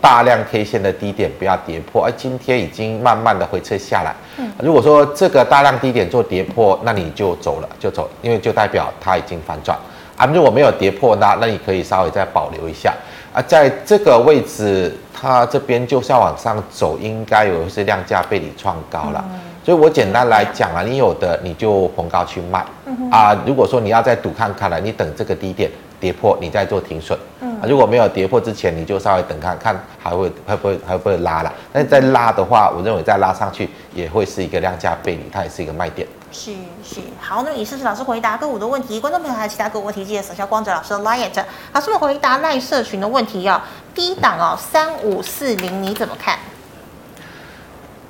[0.02, 4.12] 大量 K 线的低点不要跌破，而今天已经慢慢的回撤下来。
[4.36, 9.78] 嗯，如果说这个大量低点做跌破，那你就走了，就走，因为就代表它已经反转。
[10.16, 12.92] 啊，如果没有跌破，那那你可以稍微再保留一下。
[13.32, 19.24] 啊，在这个位置，它这边就算往上走，应该有是量价被你创高了。
[19.32, 22.64] 嗯，所以我简单来讲啊，你有的你就逢高去卖。
[22.86, 27.18] 嗯，啊，如果说你要再赌看看了，你等这个低点跌破，你再做停损。
[27.40, 31.52] 嗯，如果没有跌破之前，你就稍微等看看还会会不会还会不会拉了。
[31.72, 36.06] 但是再拉的话，我认为再拉上去也会是一个量价背离，它也是一个卖点。
[36.32, 36.50] 是
[36.82, 41.28] 是，好，那么以上是老师回答个股的问题，观众朋友还有其他个股问题，记得扫下光泽老师的 LINE。
[41.72, 43.60] 老师们回答赖社群的问题哦，
[43.94, 46.38] 低档哦，三五四零你怎么看？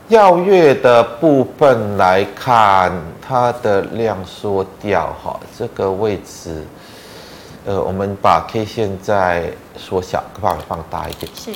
[0.08, 6.64] 耀月的部分来看，它的量缩掉哈，这个位置。
[7.64, 11.30] 呃，我们把 K 线再缩小，范围放大一点。
[11.34, 11.52] 是。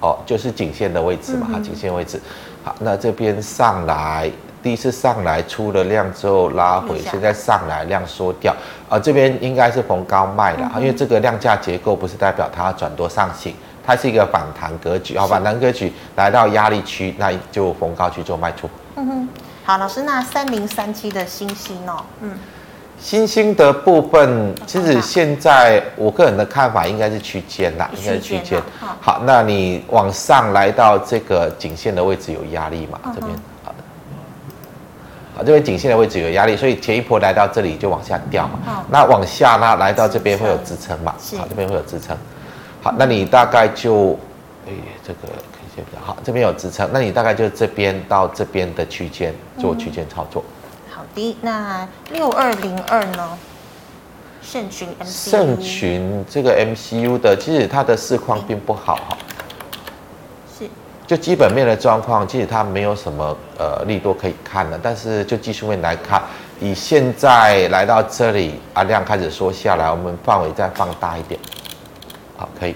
[0.00, 2.20] 哦，就是颈线的位置嘛，哈、嗯，颈线位置。
[2.64, 4.30] 好，那这边上来，
[4.62, 8.52] 第一次上来出了量之后拉回，现在上来量缩掉。
[8.88, 13.54] 啊、呃，这边应该是逢高卖的、嗯，因为这个量价结构不是代表它要转多上行，
[13.86, 15.16] 它是一个反弹格局。
[15.16, 18.68] 好，反弹格局来到压力区，那就逢高去做卖出。
[18.96, 19.28] 嗯哼。
[19.64, 22.36] 好，老师，那三零三七的星星哦，嗯。
[23.02, 28.62] 欣兴的部分，其实现在我个人的看法应该是区间啦，应该是区间。
[29.00, 33.00] 好，那你往上来到这个颈线的位置有压力嘛？
[33.12, 33.32] 这边
[33.64, 33.78] 好的，
[35.36, 38.84] 好，这边颈线的位置有压力，所以前一波来到这里就往下掉嘛。
[38.88, 41.12] 那往下呢，来到这边会有支撑嘛？
[41.36, 42.16] 好，这边会有支撑。
[42.80, 44.16] 好，那你大概就，
[44.64, 44.72] 哎，
[45.04, 50.44] 这个可以先好，这边有支撑，那你大概就这边到这边的区间做区间操作。
[51.14, 53.38] 的那六二零二呢？
[54.42, 59.16] 盛群 MCU，盛群这个 MCU 的，其实它的市况并不好哈。
[60.58, 60.68] 是，
[61.06, 64.78] 就基本面的状况，其实它没有什么呃利多可以看的。
[64.82, 66.20] 但是就技术面来看，
[66.60, 71.38] 以现在来到这里啊，量开始缩下来，我们范围再放大一点，
[72.36, 72.74] 好，可以。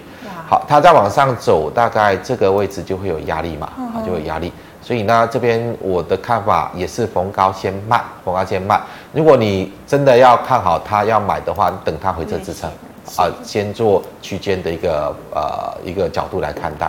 [0.48, 4.52] 好，它再往上走，大概这个位置就会有压力嘛，好，就有压力。
[4.86, 8.80] 所以呢，这边我的看法也是逢高先卖，逢高先卖。
[9.12, 12.70] 如果你真的要看好它要买的话，等它回撤支撑，
[13.16, 16.88] 啊，先做区间的一个呃一个角度来看待。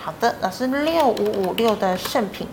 [0.00, 2.46] 好的，老师六五五六的圣品，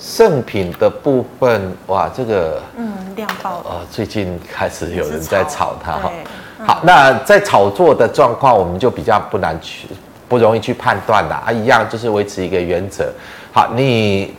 [0.00, 3.66] 圣品的部分，哇，这个嗯，量爆了。
[3.66, 6.10] 呃，最近开始有人在炒它哈。
[6.58, 9.86] 嗯、好，那在炒作的状况，我们就比较不难去，
[10.28, 11.40] 不容易去判断啦。
[11.46, 13.12] 啊，一样就是维持一个原则。
[13.54, 14.34] 好，你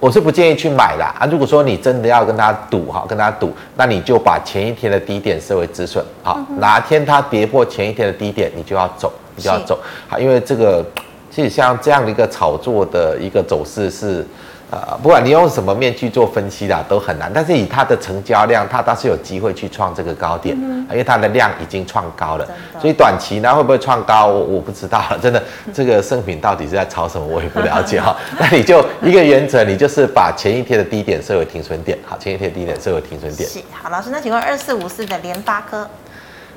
[0.00, 1.14] 我是不建议去买啦。
[1.20, 1.24] 啊。
[1.30, 6.04] 如果说你真的要跟他赌哈，跟他赌，那你就把前一天的低点设为止损。
[6.24, 9.78] 好，嗯、哪天它跌破前一天的低点，你就要走，你就要走。
[10.08, 10.84] 好，因为这个
[11.30, 14.26] 其实像这样的一个炒作的一个走势是。
[14.74, 17.30] 呃，不管你用什么面去做分析啦，都很难。
[17.32, 22.44] 但是以它的成交量，它倒是有机会去创这个高点，嗯、因为它的量已经创高了。
[22.80, 25.18] 所以短期呢会不会创高，我我不知道了。
[25.22, 25.40] 真的，
[25.72, 28.16] 这个圣品到底是在炒什么，我也不了解哈。
[28.36, 31.96] 那你就一个原则，你就是把前一天的低点设为停损点。
[32.04, 33.48] 好，前一天的低点设为停损点。
[33.48, 35.88] 是，好，老师，那请问二四五四的联发科。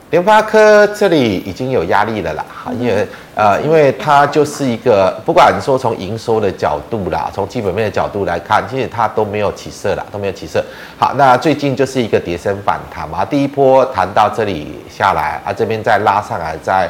[0.09, 2.45] 联发科这里已经有压力了啦，
[2.79, 10.63] 因为呃，因为它就是一个，不管你说从营收的角度啦，从基本面的角度来看，其实它都没有起色啦，都没有起色。
[10.97, 16.89] 好，那最近就是一个跌升反弹嘛，第一波弹到这里下来，啊，这边再拉上来，再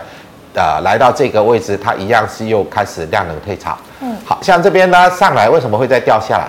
[0.53, 3.75] 呃来到这个位置，它一样是又开始量能退潮。
[4.01, 6.47] 嗯，好像这边呢上来为什么会再掉下来？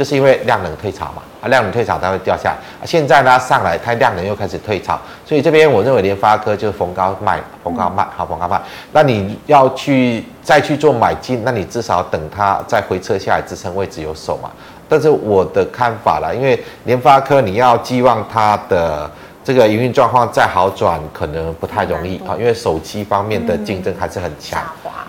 [0.00, 1.20] 就是因为量能退潮嘛。
[1.42, 2.54] 啊，量能退潮，它会掉下来。
[2.80, 8.58] 啊，现在呢上来，它量能又开始退潮，所以这边我认为联发科就是逢高卖，逢高卖，好，逢高卖。
[8.92, 14.50] 那你要去再去做买进，那你至少等它再回撤下来支撑位置有手嘛。
[14.88, 19.10] 但是我的看法啦，因为联发科你要寄望它的。
[19.52, 24.62] 这个营运状况再好转，可能不太容易啊，因为手机方面的竞争还是很强。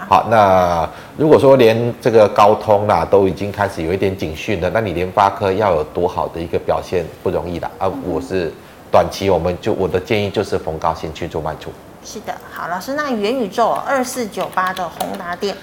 [0.10, 7.88] 好，那如果说连这个高通啦都已经开始有一点警讯了，那你联发科要有多好的一个表现不容易的啊！
[8.04, 8.51] 我是
[8.91, 11.71] 短期，我们就我的建议就是逢高先去做卖出。
[12.04, 15.56] 是的，好，老师，那元宇宙二四九八的宏达电，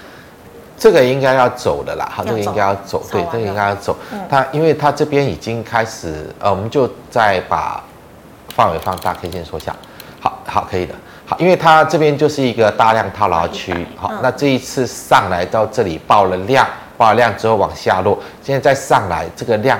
[0.77, 3.93] 这个应该要走的啦，好，这个应该要走，对，这个应该要走。
[4.29, 7.83] 它因为它这边已经开始，呃，我们就再把。
[8.59, 9.73] 范围放大，可以先缩小。
[10.19, 10.93] 好好，可以的。
[11.25, 13.73] 好，因为它这边就是一个大量套牢区。
[13.95, 16.67] 好，那这一次上来到这里爆了量，
[16.97, 19.79] 爆了量之后往下落，现在再上来，这个量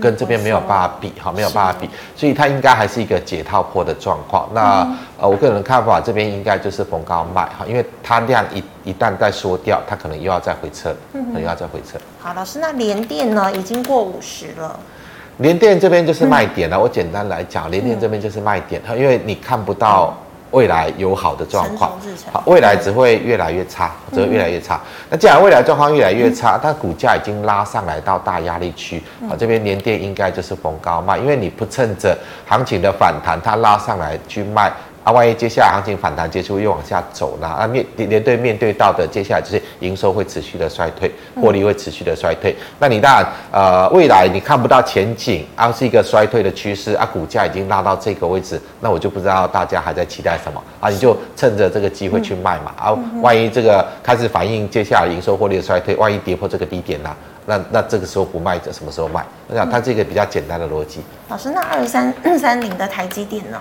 [0.00, 4.48] 跟这边没有办法比，哈，没有办法比，所以它应该还是一个解套破的状况。
[4.54, 4.86] 那
[5.18, 11.98] 呃，我个人的看法，这边应该就是逢高卖，哈，因为它量一一旦再缩掉，它可能又要再回撤，可能又要再回撤。
[12.20, 14.78] 好，老师，那联电呢，已经过五十了。
[15.40, 20.14] 联电这边就是卖点了，我简单来讲，联电这边就是卖点，因为你看不到
[20.50, 21.92] 未来有好的状况，
[22.30, 24.78] 好，未来只会越来越差，只会越来越差。
[25.08, 32.14] 那既然未来状况越来越差，它股价已经拉上来到大压力区，好，这边联电应该就是逢高卖，因为你不趁着
[32.46, 34.70] 行情的反弹，它拉上来去卖。
[35.02, 37.46] 啊，万一接下来行情反弹结束又往下走呢？
[37.48, 41.10] 啊，面连对面对到的接下来就是营收会持续的衰退，
[41.40, 42.52] 获利会持续的衰退。
[42.52, 50.90] 嗯、那你当然呃未来你看不到前景，啊是一个衰退的趋势啊，股价已经拉到这个位置，那我就不知道大家还在期待什么啊？
[50.90, 52.74] 你就趁着这个机会去卖嘛。
[52.84, 57.16] 嗯、啊，万一这个开始反映接下来营收获利的衰退，万一跌破这个低点呢？
[57.46, 59.24] 那那这个时候不卖，什么时候卖？
[59.48, 61.00] 我想它这个比较简单的逻辑。
[61.28, 63.58] 老师，那二三三零的台积电呢？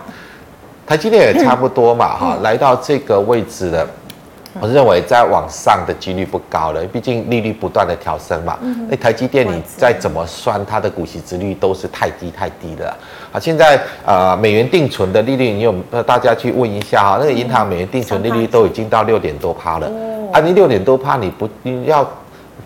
[0.89, 3.87] 台积电也差不多嘛，哈、嗯，来到这个位置了，
[4.59, 8.57] 我认为再往上的几率不高了，毕竟利率不断的调升嘛。
[8.89, 12.89] 那、嗯、台积电你再怎么算，它的股息殖率都是太低太低的。
[13.31, 15.71] 啊，现在呃美元定存的利率，你有
[16.07, 22.03] 大家去问一下哈，那个银行美元定存利率都已经到六点多趴了，哦、啊，你六点多趴你不你要。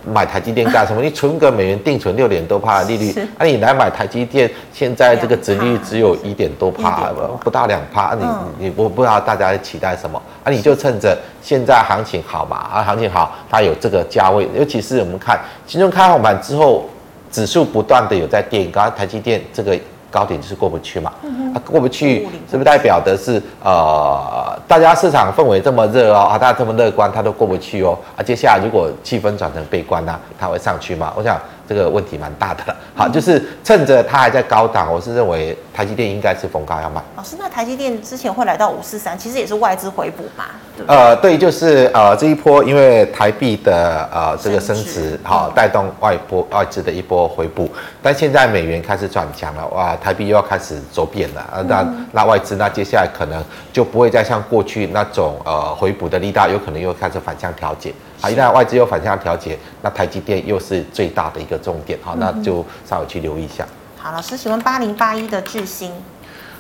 [0.06, 1.02] 买台积电干什么？
[1.02, 7.10] 你存个美元定存六点多帕的利率，啊，你来买台积电，现在这个殖利率只有一点多帕，
[7.44, 8.26] 不到两帕，你
[8.66, 10.52] 你我不知道大家期待什么啊？
[10.52, 16.90] 你就趁着现在行情好嘛，啊，行情好，它有这个价位，尤其是我们看金融开红盘之后，
[17.32, 19.78] 指数不断的有在垫高，台积电这个。
[20.14, 21.12] 高点就是过不去嘛，
[21.52, 31.12] 它过不去是不是代表的是呃，大家市场氛围这么热哦，啊，大家这么乐观，它都过不去哦，啊，接下来如果气氛转成悲观呢，它会上去吗？
[31.18, 31.36] 我想。
[31.68, 37.02] 这个问题蛮大的了， 好，就是趁着它还在高档，我是认为台积电应该是逢高要买。
[37.16, 40.46] 老师，那台积电之前会来到五四三，其实也是外资回补嘛？
[40.76, 47.70] 对对呃，对，就是呃这一波，因为台币的呃这个升值，好带动外波外资的一波回补，
[48.02, 57.94] 但现在美元开始转强了，哇，台币又要开始走贬了，啊，那那外资那接下来可能就不会再像过去那种呃回补的力道，有可能又开始反向调节。
[58.24, 63.68] 好，一旦外资又反向调节，那台积电又是最大的一个重点，好，那就稍微去留意一下。
[63.98, 65.92] 好，老师，请问八零八一的智新，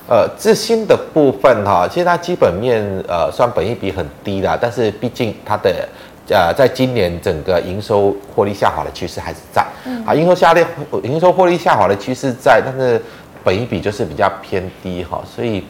[0.09, 5.87] 呃，智新的部分哈，其实它基本面呃算本益比很低啦，但是毕竟它的
[6.27, 9.65] 呃，在今年整个营收获利下滑的趋势还是在，
[10.05, 10.67] 啊，营收下跌，
[11.03, 13.01] 营收获利下滑的趋势在，但是
[13.41, 15.65] 本益比就是比较偏低哈，所以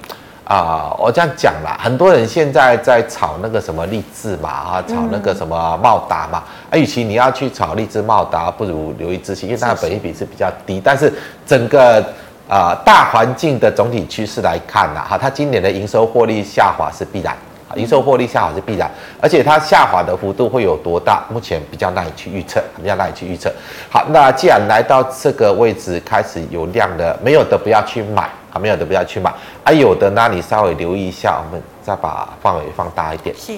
[0.46, 11.12] 啊，我这样讲啦，很多人现在在炒那个什么力智嘛，啊，炒那个什么茂达嘛，啊，与其你要去炒力智茂达，不如留意志新，因为它的本益比是比较低，但是
[11.46, 12.04] 整个
[12.50, 17.36] 啊大环境的总体趋势来看呐，哈，它今年的营收获利下滑是必然。
[17.76, 18.88] 营收获利下滑是必然，
[19.20, 21.24] 而且它下滑的幅度会有多大？
[21.32, 23.52] 目前比较难以去预测，比较难以去预测。
[23.89, 29.34] 好，那既然来到这个位置开始有量的，没有的不要去买啊，没有的不要去买。
[29.64, 33.36] 啊，有的那你稍微留意一下，我们再把范围放大一点。
[33.36, 33.58] 是，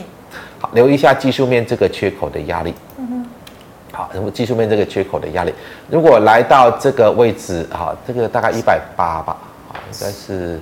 [0.59, 2.73] 好，留意一下技术面这个缺口的压力。
[2.97, 3.25] 嗯哼。
[3.91, 5.53] 好，那么技术面这个缺口的压力，
[5.89, 9.37] 如果来到这个位置，哈，这个大概一百八吧，
[9.69, 10.59] 啊，应该是。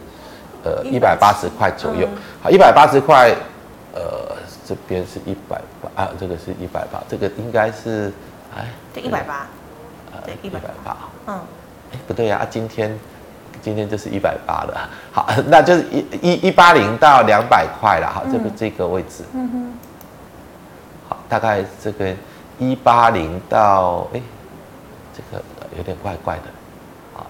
[0.66, 1.50] 呃，一百八十。
[1.60, 2.08] 块左右，
[2.42, 3.36] 好，一百八十块，
[3.94, 4.02] 呃，
[4.66, 8.10] 这边是一百八啊，这个是一百八，这个应该是，
[8.56, 9.46] 哎，对，一百八，
[10.26, 10.96] 对，一百八，
[11.28, 11.38] 嗯，
[11.92, 12.98] 哎，不对呀，啊，今天，
[13.64, 19.74] 今天就是一百八了，好， 那就是一一一八零到两百块了，好，这个这个位置，嗯哼，
[21.08, 22.14] 好，大概这个
[22.60, 24.22] 一八零到，哎，
[25.16, 25.42] 这个
[25.78, 26.44] 有点怪怪的。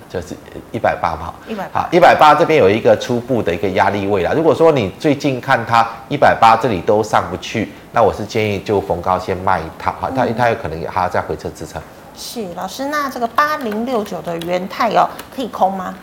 [0.10, 0.36] 就是
[0.72, 4.32] 一百八嘛，一百好，一百八这边有一个初步的一个压力位啦。
[4.32, 11.82] 如果说你最近看它一百八这里都上不去，那我是建议就逢高先卖一套，好，它它有可能还要再回撤支撑。
[12.16, 15.96] 是老师，那这个八零六九的元泰哦，可以空吗？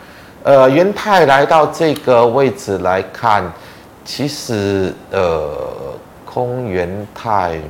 [0.42, 3.44] 呃，元泰来到这个位置来看，
[4.04, 5.52] 其实呃，
[6.24, 7.60] 空元泰，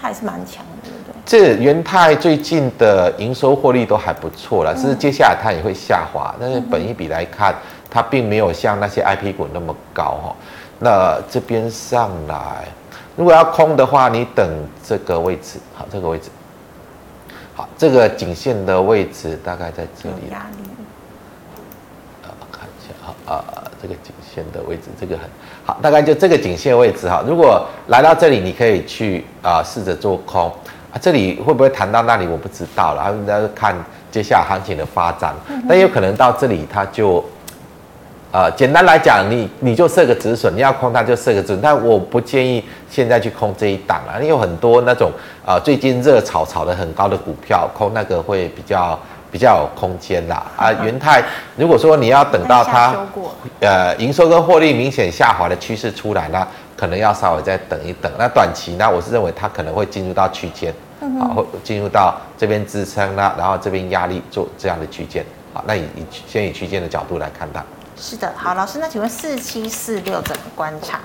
[0.00, 0.90] 它还是蛮强的。
[1.26, 7.52] 这元泰最近的营收获利都还不错了，只是接下来它也会下滑，但是本一比来看，
[7.90, 10.36] 它并没有像那些 IP 股那么高哈。
[10.78, 12.66] 那这边上来，
[13.16, 14.46] 如果要空的话，你等
[14.86, 16.28] 这个位置，好，这个位置，
[17.54, 20.30] 好，这个颈线的位置大概在这里。
[23.04, 23.14] 压力。
[23.26, 23.42] 呃，
[23.80, 25.24] 这个颈线的位置，这个很
[25.64, 27.22] 好，大概就这个颈线位置哈。
[27.26, 30.50] 如果来到这里，你可以去啊，试着做空。
[30.90, 33.74] 啊，这里会不会谈到那里我不知道了，然后大家看
[34.10, 35.34] 接下来行情的发展。
[35.68, 37.22] 但有可能到这里它就，
[38.30, 41.60] 呃，简单来讲，你你就设个止损，你要空它就设个止损。
[41.60, 45.10] 但我不建议现在去空这一档啊，因为有很多那种
[45.44, 48.98] 呃最近热炒炒的很高的股票，空那个会比较
[49.34, 50.46] 比较有空间啦。
[50.56, 51.20] 啊，元泰，
[51.56, 52.94] 如果说你要等到它
[53.58, 56.46] 呃营收跟获利明显下滑的趋势出来那。
[56.76, 58.12] 可能要稍微再等一等。
[58.18, 65.24] 那短期呢，我是认为它可能会进入到区间，啊，会进入到这边支撑啦，然后这边压力做这样的区间，
[65.54, 67.64] 好，那以以先以区间的角度来看它。
[67.96, 70.98] 是的，好，老师，那请问四七四六怎么观察？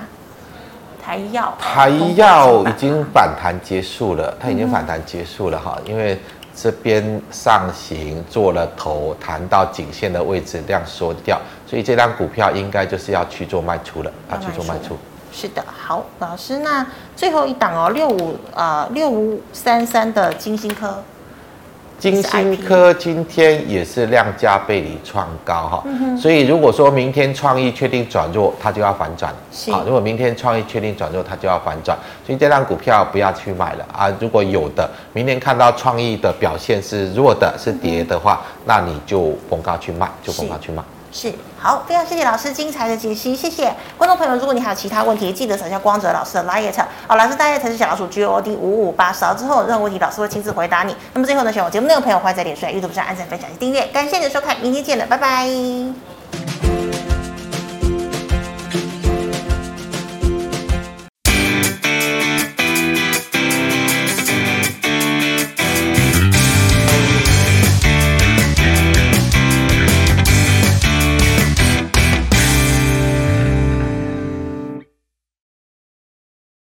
[1.01, 6.19] 台药，台药已经反弹结束了，它已经反弹结束了哈，因为
[6.55, 14.97] 这边上行做了头，弹到颈线的位置量缩掉，所以这张股票应该就是要去做卖出了，要去做卖出。
[15.31, 16.85] 是的，好，老师，那
[17.15, 21.01] 最后一档哦，六五啊六五三三的金星科，
[21.99, 29.69] 晶心科今天也是量价背离创高哈，嗯、所以如果说明天创意确定转弱，它就要反转，是。
[29.69, 40.81] 啊，如果明天创意确定转弱，它就要反转，所以这档股票不要去买了啊，如果有的明天看到创意的表现是弱的，是跌的话，嗯、那你就逢高去卖，就逢高去卖。
[41.11, 41.31] 是
[41.61, 44.33] 好，非常谢谢老师精彩的解析，谢谢观众朋友。
[44.35, 46.71] 如果你还有其他问题，记得扫下光泽老师的 LINE。
[47.05, 50.95] 好，老师大家才是小老鼠 G O D 五五八，扫之后任何问题，老师会亲自回答你。
[51.13, 53.85] 那么最后呢，喜欢我节目内容的朋友，欢迎在脸书、YouTube 上按赞、分享及订阅。
[53.87, 56.68] 感谢你的收看，明天见了，拜拜。